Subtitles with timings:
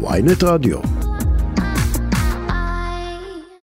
[0.00, 0.78] ויינט רדיו.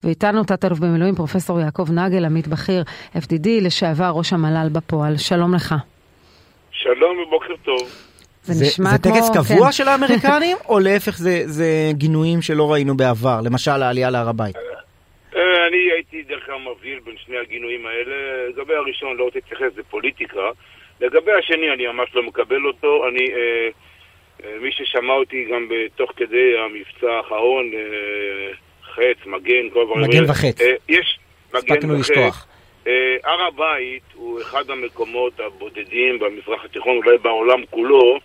[0.03, 2.83] ואיתנו תת-אלוף במילואים פרופסור יעקב נגל, עמית בכיר,
[3.15, 5.17] FDD, לשעבר ראש המל"ל בפועל.
[5.17, 5.75] שלום לך.
[6.71, 7.81] שלום ובוקר טוב.
[8.43, 9.13] זה זה, נשמע זה כמו...
[9.13, 9.71] טקס קבוע כן.
[9.71, 14.55] של האמריקנים, או להפך זה, זה גינויים שלא ראינו בעבר, למשל העלייה להר הבית?
[15.35, 18.15] אה, אני הייתי דרך אגב מבדיל בין שני הגינויים האלה.
[18.49, 20.49] לגבי הראשון לא רוצה להתייחס, זה פוליטיקה.
[21.01, 23.07] לגבי השני אני ממש לא מקבל אותו.
[23.07, 23.69] אני, אה,
[24.61, 28.51] מי ששמע אותי גם תוך כדי המבצע האחרון, אה,
[28.83, 30.61] חץ, מגן, כל הדברים מגן וחץ.
[30.61, 31.19] אה, יש
[31.53, 32.45] מגן וחץ.
[32.87, 38.19] אה, הר הבית הוא אחד המקומות הבודדים במזרח התיכון, אולי בעולם כולו,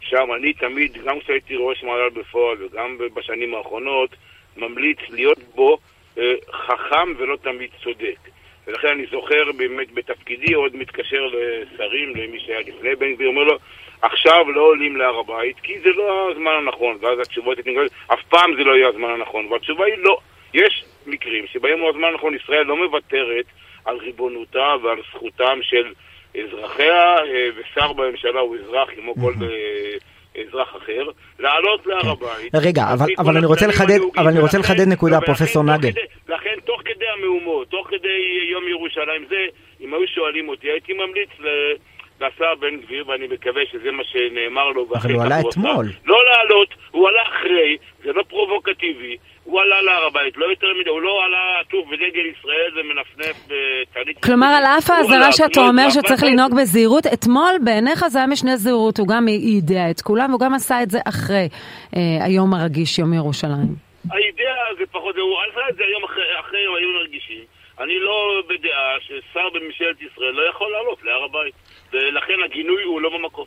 [0.00, 4.10] שם אני תמיד, גם כשהייתי ראש מעלל בפועל וגם בשנים האחרונות,
[4.56, 5.78] ממליץ להיות בו
[6.18, 8.18] אה, חכם ולא תמיד צודק.
[8.66, 13.58] ולכן אני זוכר באמת בתפקידי, עוד מתקשר לשרים, למי שהיה לפני בן גביר, אומר לו,
[14.02, 16.98] עכשיו לא עולים להר הבית, כי זה לא הזמן הנכון.
[17.00, 19.46] ואז התשובות נגד, אף פעם זה לא יהיה הזמן הנכון.
[19.46, 20.18] והתשובה היא לא.
[20.54, 23.44] יש מקרים שבהם הוא הזמן הנכון, ישראל לא מוותרת
[23.84, 25.92] על ריבונותה ועל זכותם של
[26.40, 32.54] אזרחיה, אה, ושר בממשלה הוא אזרח כמו כל אה, אזרח אחר, לעלות להר הבית.
[32.54, 32.82] רגע,
[33.18, 33.98] אבל- אני רוצה לחדד-.
[34.18, 35.88] אבל אני רוצה לחדד נקודה, פרופסור נגל.
[36.28, 38.18] לכן תוך כדי המהומות, תוך כדי
[38.50, 39.36] יום ירושלים זה,
[39.80, 41.74] אם היו שואלים אותי, הייתי ממליץ ל-
[42.20, 44.88] לשר בן גביר, ואני מקווה שזה מה שנאמר לו.
[44.88, 45.40] ואכן הוא עלה.
[45.40, 45.86] אתמול.
[46.04, 49.16] לא לעלות, הוא עלה אחרי, זה לא פרובוקטיבי.
[49.44, 54.22] הוא עלה להר הבית, לא יותר מדי, הוא לא עלה עטוף בדגל ישראל ומנפנף בטלית.
[54.22, 58.56] כלומר, על אף הוא האזהרה שאתה אומר שצריך לנהוג בזהירות, אתמול בעיניך זה היה משנה
[58.56, 61.48] זהירות, הוא גם יידע את כולם, והוא גם עשה את זה אחרי
[61.96, 63.70] אה, היום הרגיש, יום ירושלים.
[64.10, 67.44] האידאה זה פחות, הוא עשה את זה היום אחרי, אחרי הם היו רגישים.
[67.80, 71.54] אני לא בדעה ששר בממשלת ישראל לא יכול לעלות להר הבית.
[71.96, 73.44] ולכן הגינוי הוא לא במקום.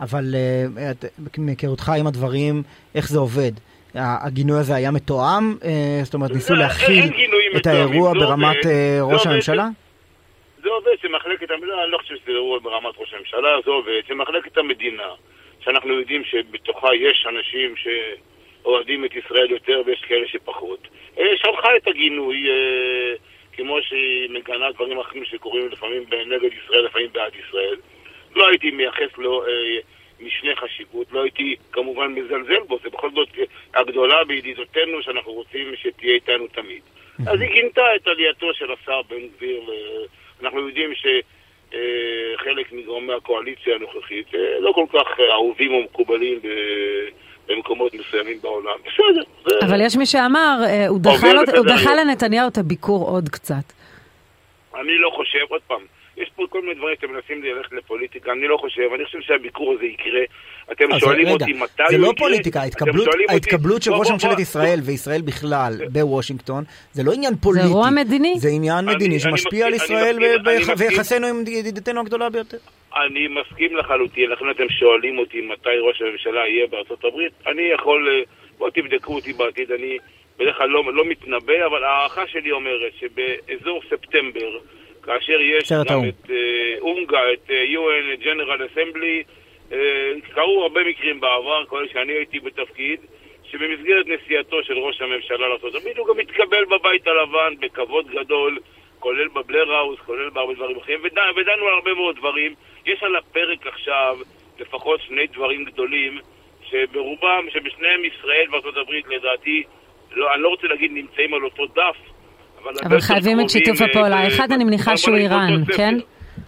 [0.00, 0.92] אבל אה,
[1.38, 2.62] מהיכרותך עם הדברים,
[2.94, 3.52] איך זה עובד?
[3.94, 5.56] הגינוי הזה היה מתואם?
[5.64, 7.04] אה, זאת אומרת, ניסו אין- להכיל
[7.56, 8.66] את האירוע ברמת.
[8.66, 9.26] אה, ראש.
[9.26, 9.68] הממשלה?
[10.62, 14.58] זה עובד שמחלקת המדינה, אני לא חושב שזה אירוע ברמת ראש הממשלה, זה עובד שמחלקת
[14.58, 15.08] המדינה,
[15.60, 20.88] שאנחנו יודעים שבתוכה יש אנשים שאוהדים את ישראל יותר ויש כאלה שפחות,
[21.18, 23.14] אה, שלחה את הגינוי, אה,
[23.52, 27.76] כמו שהיא מגנה דברים אחרים שקורים לפעמים נגד ישראל, לפעמים בעד ישראל.
[28.36, 29.48] לא הייתי מייחס לו אה,
[30.20, 33.28] משנה חשיבות, לא הייתי כמובן מזלזל בו, זה בכל זאת
[33.74, 36.80] הגדולה בידידותינו שאנחנו רוצים שתהיה איתנו תמיד.
[37.26, 40.06] אז היא גינתה את עלייתו של השר בן גביר, ל-
[40.42, 47.08] אנחנו יודעים שחלק מגורמי הקואליציה הנוכחית אה, לא כל כך אה, אהובים או מקובלים ב-
[47.46, 48.76] במקומות מסוימים בעולם.
[48.80, 49.22] בסדר.
[49.66, 50.98] אבל יש מי שאמר, אה, הוא
[51.64, 51.94] דחה.
[51.94, 53.72] לנתניהו את הביקור עוד קצת.
[54.80, 55.80] אני לא חושב, עוד פעם,
[56.22, 59.72] יש פה כל מיני דברים שאתם מנסים ללכת לפוליטיקה, אני לא חושב, אני חושב שהביקור
[59.72, 60.20] הזה יקרה.
[60.72, 62.14] אתם אז שואלים רגע, אותי מתי זה הוא לא יקרה?
[62.28, 66.64] פוליטיקה, ההתקבלות- שואלים אותי- ההתקבלות של בוא, ראש בוא, ממשלת בוא, ישראל וישראל בכלל בוושינגטון,
[66.92, 67.66] זה לא עניין פוליטי.
[67.66, 68.34] אירוע מדיני.
[68.38, 70.16] זה עניין אני- מדיני אני שמשפיע על ישראל.
[70.78, 72.56] ויחסינו עם ידידתנו הגדולה ביותר.
[72.96, 77.32] אני מסכים לחלוטין, לכן אתם שואלים אותי מתי ראש הממשלה יהיה בארצות הברית.
[77.46, 78.22] אני יכול, אה,
[78.58, 79.98] בואו תבדקו אותי בעתיד, אני
[80.38, 84.58] בדרך כלל לא, לא מתנבא, אבל ההערכה שלי אומרת שבאזור ספטמבר,
[85.02, 86.08] כאשר יש גם האו"ם.
[86.08, 89.24] את אה, אונגה, את אה, UN General Assembly,
[89.72, 93.00] אה, קרו הרבה מקרים בעבר, כולל שאני הייתי בתפקיד,
[93.50, 98.58] שבמסגרת נסיעתו של ראש הממשלה לארה"ב הוא גם התקבל בבית הלבן בכבוד גדול,
[98.98, 102.54] כולל בבלר האוס, כולל בהרבה דברים אחרים, ודנו, ודנו על הרבה מאוד דברים.
[102.86, 104.18] יש על הפרק עכשיו
[104.58, 106.18] לפחות שני דברים גדולים,
[106.70, 109.62] שברובם, שבשניהם ישראל וארצות הברית לדעתי,
[110.12, 111.96] לא, אני לא רוצה להגיד נמצאים על אותו דף,
[112.62, 112.72] אבל...
[112.84, 114.16] אבל חייבים את שיתוף הפעולה.
[114.16, 115.64] אה, אחד, אני מניחה שהוא איראן.
[115.76, 115.94] כן?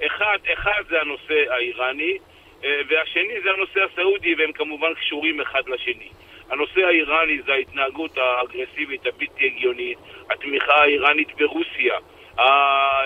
[0.06, 2.18] אחד, אחד זה הנושא האיראני,
[2.64, 6.08] אה, והשני זה הנושא הסעודי, והם כמובן קשורים אחד לשני.
[6.50, 9.98] הנושא האיראני זה ההתנהגות האגרסיבית הבלתי הגיונית,
[10.30, 11.94] התמיכה האיראנית ברוסיה,
[12.38, 13.02] אה,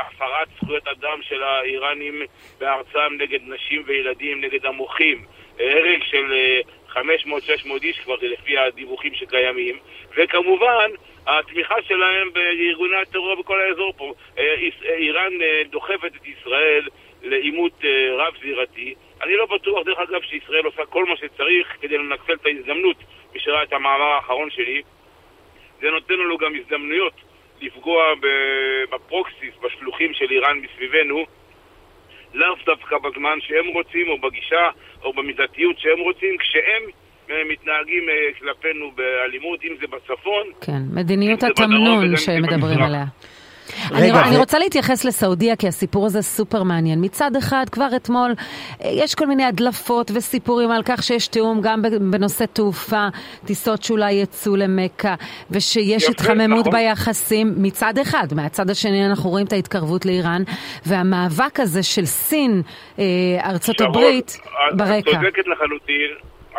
[0.00, 2.22] הפרת זכויות אדם של האיראנים
[2.58, 5.24] בארצם נגד נשים וילדים, נגד המוחים,
[5.58, 6.60] הרג של אה,
[6.92, 9.78] 500-600 איש כבר לפי הדיווחים שקיימים,
[10.16, 10.90] וכמובן
[11.26, 14.14] התמיכה שלהם בארגוני הטרור בכל האזור פה.
[14.38, 16.88] אה, אה, איראן אה, דוחפת את ישראל
[17.22, 17.84] לעימות
[18.18, 18.94] רב-זירתי.
[19.22, 22.96] אני לא בטוח, דרך אגב, שישראל עושה כל מה שצריך כדי לנצל את ההזדמנות.
[23.34, 24.82] מי שראה את המאמר האחרון שלי,
[25.80, 27.12] זה נותן לנו גם הזדמנויות
[27.60, 28.14] לפגוע
[28.90, 31.24] בפרוקסיס, בשלוחים של איראן מסביבנו,
[32.34, 34.70] לאו דווקא בזמן שהם רוצים, או בגישה,
[35.02, 36.82] או במידתיות שהם רוצים, כשהם
[37.48, 42.82] מתנהגים אה, כלפינו באלימות, אם זה בצפון, כן, מדיניות התמנון שמדברים.
[42.82, 43.04] עליה.
[43.92, 47.04] אני, רגע, אני ו- רוצה להתייחס לסעודיה, כי הסיפור הזה סופר מעניין.
[47.04, 48.32] מצד אחד, כבר אתמול
[48.84, 53.06] אה, יש כל מיני הדלפות וסיפורים על כך שיש תיאום גם בנושא תעופה,
[53.46, 55.14] טיסות שאולי יצאו למכה,
[55.50, 56.72] ושיש יפה, התחממות נכון.
[56.72, 58.26] ביחסים מצד אחד.
[58.36, 60.42] מהצד השני אנחנו רואים את ההתקרבות לאיראן,
[60.86, 62.62] והמאבק הזה של סין,
[62.98, 63.04] אה,
[63.44, 64.38] ארצות שרון, הברית,
[64.76, 64.98] ברקע.
[64.98, 66.10] את צודקת לחלוטין,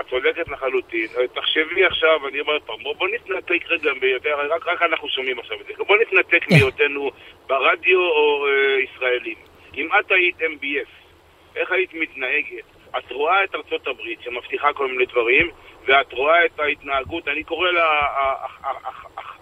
[0.02, 1.08] את צודקת לחלוטין.
[1.34, 5.58] תחשבי עכשיו, אני אומר פעם, בוא, בוא נתנתק רגע, ביותר, רק, רק אנחנו שומעים עכשיו
[5.62, 5.74] את זה.
[5.88, 7.12] בוא נתנתק מהיותנו
[7.48, 9.36] ברדיו או אה, ישראלים.
[9.76, 10.92] אם את היית MBS,
[11.56, 12.64] איך היית מתנהגת?
[12.98, 15.50] את רואה את ארצות הברית שמבטיחה כל מיני דברים,
[15.86, 18.06] ואת רואה את ההתנהגות, אני קורא לה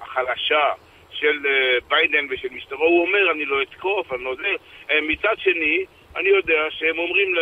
[0.02, 0.72] החלשה
[1.12, 4.54] של אה, ביידן ושל משטרו, הוא אומר אני לא אתקוף, אני לא זה.
[4.92, 5.86] אה, מצד שני,
[6.16, 7.36] אני יודע שהם אומרים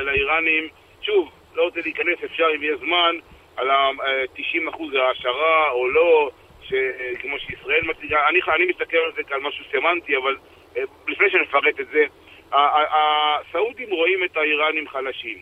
[0.00, 0.68] לאיראנים,
[1.02, 3.16] שוב, לא רוצה להיכנס, אפשר אם יהיה זמן,
[3.56, 6.30] על ה-90% העשרה או לא,
[6.62, 10.36] ש- כמו שישראל מציגה, אני, אני מסתכל על זה כעל משהו סמנטי, אבל
[10.76, 12.04] אה, לפני שנפרט את זה,
[12.52, 15.38] הסעודים רואים את האיראנים חלשים.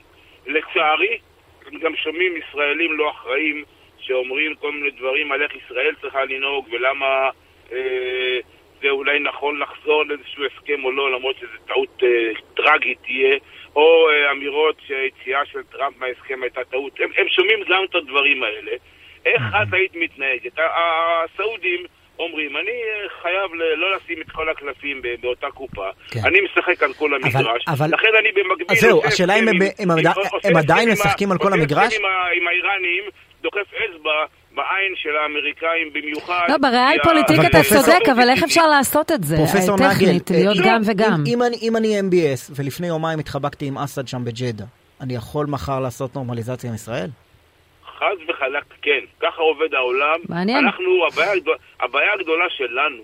[0.46, 1.18] לצערי,
[1.80, 3.64] גם שומעים ישראלים לא אחראים
[3.98, 7.30] שאומרים כל מיני דברים על איך ישראל צריכה לנהוג ולמה
[7.72, 8.38] אה,
[9.14, 12.08] אולי נכון לחזור לאיזשהו הסכם או לא, למרות שזו טעות אה,
[12.56, 13.36] טרגית תהיה,
[13.76, 17.00] או אה, אמירות שהיציאה של טראמפ מההסכם הייתה טעות.
[17.00, 18.70] הם, הם שומעים גם את הדברים האלה.
[19.26, 20.52] איך את היית מתנהגת?
[20.58, 21.80] הסעודים
[22.18, 25.88] אומרים, אני אה, חייב לא לשים את כל הקלפים באותה קופה.
[26.10, 26.20] כן.
[26.24, 27.64] אני משחק על כל המגרש.
[27.68, 28.66] אבל- לכן אני במקביל...
[28.70, 31.94] אז זהו, השאלה אם הם- הם הם הסכם עדיין משחקים על כל המגרש?
[31.98, 32.02] עם
[32.36, 33.04] עם האיראנים,
[33.42, 34.24] דוחף אצבע
[34.54, 36.46] בעין של האמריקאים במיוחד.
[36.48, 39.36] לא, בריאל פוליטיק אבל אתה צודק, אבל איך אפשר לעשות את זה?
[39.36, 41.22] פרופסור אה, נגל, אה, להיות אם- גם וגם.
[41.26, 44.64] אם אני- אם אני MBS ולפני יומיים התחבקתי עם אסד שם בג'דה,
[45.00, 47.08] אני יכול מחר לעשות נורמליזציה עם ישראל?
[47.98, 50.18] חד וחלק כן, ככה עובד העולם.
[50.28, 50.64] מעניין.
[50.64, 51.32] אנחנו, הבעיה,
[51.80, 53.02] הבעיה הגדולה שלנו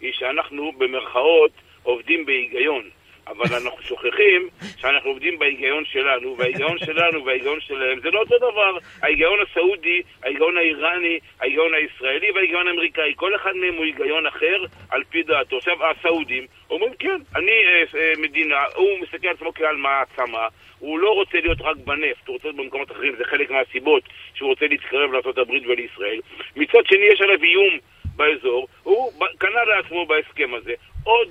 [0.00, 1.50] היא שאנחנו במרכאות
[1.82, 2.82] עובדים בהיגיון.
[3.30, 8.78] אבל אנחנו שוכחים שאנחנו עובדים בהיגיון שלנו, וההיגיון שלנו וההיגיון שלהם זה לא אותו דבר.
[9.02, 13.12] ההיגיון הסעודי, ההיגיון האיראני, ההיגיון הישראלי וההיגיון האמריקאי.
[13.16, 15.56] כל אחד מהם הוא היגיון אחר על פי דעתו.
[15.56, 20.48] עכשיו, הסעודים אומרים, כן, אני אה, אה, מדינה, הוא מסתכל על עצמו כעל מעצמה,
[20.78, 24.02] הוא לא רוצה להיות רק בנפט, הוא רוצה להיות במקומות אחרים, זה חלק מהסיבות
[24.34, 26.20] שהוא רוצה להתקרב לארה"ב ולישראל.
[26.56, 27.78] מצד שני, יש עליו איום
[28.16, 30.74] באזור, הוא קנה לעצמו בהסכם הזה
[31.04, 31.28] עוד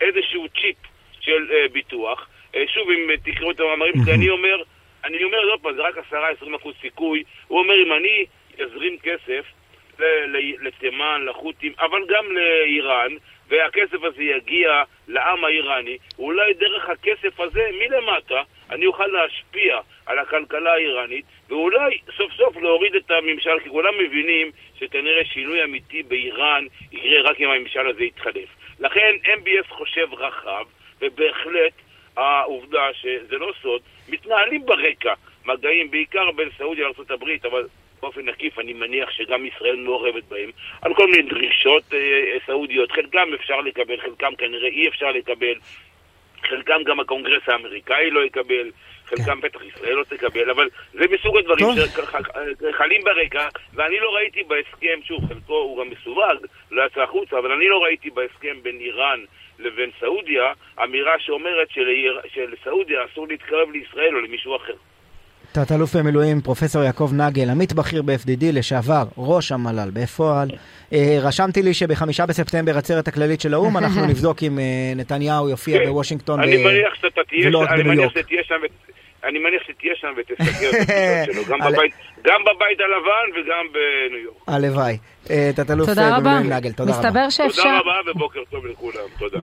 [0.00, 0.91] איזשהו צ'יפ
[1.22, 2.28] של אה, ביטוח.
[2.54, 4.62] אה, שוב, אם אה, תקראו את המאמרים שלי, אני אומר,
[5.04, 5.94] אני אומר עוד פעם, זה רק
[6.42, 7.22] 10-20 אחוז סיכוי.
[7.48, 8.26] הוא אומר, אם אני
[8.62, 9.44] אזרים כסף
[10.60, 13.12] לתימן, לחות'ים, אבל גם לאיראן,
[13.48, 18.42] והכסף הזה יגיע לעם האיראני, אולי דרך הכסף הזה מלמטה
[18.72, 24.50] אני אוכל להשפיע על הכלכלה האיראנית, ואולי סוף סוף להוריד את הממשל, כי כולם מבינים
[24.78, 28.48] שכנראה שינוי אמיתי באיראן יקרה רק אם הממשל הזה יתחלף.
[28.80, 30.64] לכן MBS חושב רחב,
[31.02, 31.72] ובהחלט
[32.16, 35.14] העובדה שזה לא סוד, מתנהלים ברקע.
[35.46, 37.66] מגעים, בעיקר בין סעודיה לארה"ב, אבל
[38.02, 40.50] באופן עקיף אני מניח שגם ישראל מעורבת בהם,
[40.82, 45.54] על כל מיני דרישות אה, סעודיות, חלקם אפשר לקבל, חלקם כנראה אי אפשר לקבל,
[46.48, 48.70] חלקם גם הקונגרס האמריקאי לא יקבל,
[49.04, 51.66] חלקם בטח ישראל לא תקבל, אבל זה מסוג הדברים.
[52.70, 57.52] שחלים ברקע, ואני לא ראיתי בהסכם, שוב, חלקו הוא גם מסווג, לא יצא החוצה, אבל
[57.52, 59.20] אני לא ראיתי בהסכם בין איראן
[59.58, 60.52] לבין סעודיה
[60.84, 61.68] אמירה שאומרת
[62.28, 64.74] שלסעודיה אסור להתקרב לישראל או למישהו אחר.
[65.52, 70.50] תת-אלוף במילואים פרופסור יעקב נגל, עמית בכיר ב-FDD, לשעבר ראש המל"ל בפועל.
[70.92, 74.64] אה, רשמתי לי שבחמישה בספטמבר עצרת הכללית של האו"ם, אנחנו נבדוק אם אה,
[74.96, 75.78] נתניהו יופיע.
[75.86, 76.40] בוושינגטון
[77.44, 78.12] ולא רק אני בניו יורק.
[79.24, 81.92] אני מניח שתהיה שם ותסתכל על הפגישות שלו, גם בבית-
[82.80, 84.36] הלבן וגם בניו יורק.
[84.46, 84.96] הלוואי.
[85.30, 86.18] אה, תת-אלוף תודה רבה.
[86.18, 87.06] במילואים נגל, תודה רבה.
[87.08, 87.62] מסתבר שאפשר...
[87.62, 89.38] תודה רבה ובוקר טוב לכולם, תודה.